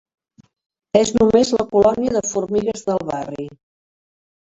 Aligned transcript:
És 1.01 1.11
només 1.19 1.53
la 1.57 1.67
colònia 1.75 2.17
de 2.19 2.25
formigues 2.33 2.91
del 2.91 3.09
barri. 3.15 3.51